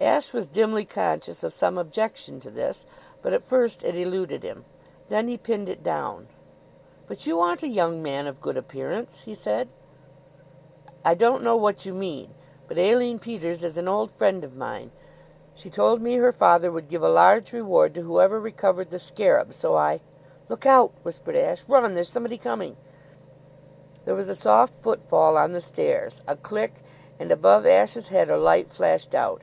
Ashe 0.00 0.32
was 0.32 0.48
dimly 0.48 0.84
conscious 0.84 1.44
of 1.44 1.52
some 1.52 1.78
objection 1.78 2.40
to 2.40 2.50
this, 2.50 2.84
but 3.22 3.32
at 3.32 3.44
first 3.44 3.84
it 3.84 3.94
eluded 3.94 4.42
him. 4.42 4.64
Then 5.08 5.28
he 5.28 5.36
pinned 5.38 5.68
it 5.68 5.84
down. 5.84 6.26
"But 7.06 7.28
you 7.28 7.38
aren't 7.38 7.62
a 7.62 7.68
young 7.68 8.02
man 8.02 8.26
of 8.26 8.40
good 8.40 8.56
appearance," 8.56 9.20
he 9.20 9.36
said. 9.36 9.68
"I 11.04 11.14
don't 11.14 11.44
know 11.44 11.54
what 11.54 11.86
you 11.86 11.94
mean. 11.94 12.34
But 12.66 12.76
Aline 12.76 13.20
Peters 13.20 13.62
is 13.62 13.76
an 13.76 13.86
old 13.86 14.10
friend 14.10 14.42
of 14.42 14.56
mine. 14.56 14.90
She 15.54 15.70
told 15.70 16.02
me 16.02 16.16
her 16.16 16.32
father 16.32 16.72
would 16.72 16.88
give 16.88 17.04
a 17.04 17.08
large 17.08 17.52
reward 17.52 17.94
to 17.94 18.02
whoever 18.02 18.40
recovered 18.40 18.90
the 18.90 18.98
scarab; 18.98 19.54
so 19.54 19.76
I" 19.76 20.00
"Look 20.48 20.66
out!" 20.66 20.90
whispered 21.04 21.36
Ashe. 21.36 21.62
"Run! 21.68 21.94
There's 21.94 22.08
somebody 22.08 22.36
coming!" 22.36 22.76
There 24.06 24.16
was 24.16 24.28
a 24.28 24.34
soft 24.34 24.82
footfall 24.82 25.36
on 25.36 25.52
the 25.52 25.60
stairs, 25.60 26.20
a 26.26 26.34
click, 26.34 26.82
and 27.20 27.30
above 27.30 27.64
Ashe's 27.64 28.08
head 28.08 28.28
a 28.28 28.36
light 28.36 28.68
flashed 28.68 29.14
out. 29.14 29.42